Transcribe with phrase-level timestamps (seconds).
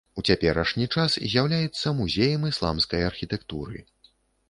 [0.19, 3.89] У цяперашні час з'яўляецца музеем ісламскай архітэктуры.